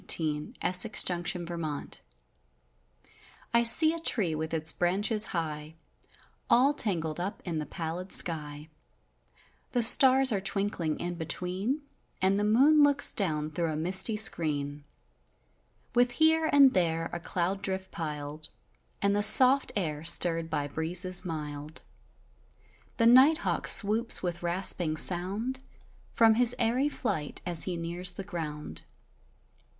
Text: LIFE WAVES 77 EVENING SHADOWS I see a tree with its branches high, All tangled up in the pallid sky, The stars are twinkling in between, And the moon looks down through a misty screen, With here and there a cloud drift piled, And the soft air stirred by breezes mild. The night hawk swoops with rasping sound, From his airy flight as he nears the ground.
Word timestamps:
LIFE 0.01 0.09
WAVES 0.09 1.03
77 1.03 1.19
EVENING 1.47 1.89
SHADOWS 1.91 2.01
I 3.53 3.61
see 3.61 3.93
a 3.93 3.99
tree 3.99 4.33
with 4.33 4.51
its 4.51 4.71
branches 4.71 5.27
high, 5.27 5.75
All 6.49 6.73
tangled 6.73 7.19
up 7.19 7.39
in 7.45 7.59
the 7.59 7.67
pallid 7.67 8.11
sky, 8.11 8.69
The 9.73 9.83
stars 9.83 10.31
are 10.31 10.41
twinkling 10.41 10.99
in 10.99 11.13
between, 11.13 11.83
And 12.19 12.39
the 12.39 12.43
moon 12.43 12.81
looks 12.81 13.13
down 13.13 13.51
through 13.51 13.71
a 13.71 13.75
misty 13.75 14.15
screen, 14.15 14.85
With 15.93 16.13
here 16.13 16.49
and 16.51 16.73
there 16.73 17.07
a 17.13 17.19
cloud 17.19 17.61
drift 17.61 17.91
piled, 17.91 18.47
And 19.03 19.15
the 19.15 19.21
soft 19.21 19.71
air 19.75 20.03
stirred 20.03 20.49
by 20.49 20.67
breezes 20.67 21.25
mild. 21.25 21.83
The 22.97 23.05
night 23.05 23.37
hawk 23.45 23.67
swoops 23.67 24.23
with 24.23 24.41
rasping 24.41 24.97
sound, 24.97 25.59
From 26.11 26.33
his 26.33 26.55
airy 26.57 26.89
flight 26.89 27.43
as 27.45 27.65
he 27.65 27.77
nears 27.77 28.13
the 28.13 28.23
ground. 28.23 28.81